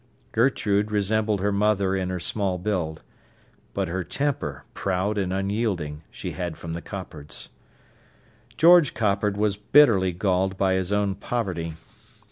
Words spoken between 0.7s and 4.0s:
resembled her mother in her small build. But